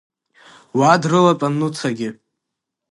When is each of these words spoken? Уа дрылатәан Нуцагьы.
Уа 0.77 0.93
дрылатәан 1.01 1.53
Нуцагьы. 1.59 2.09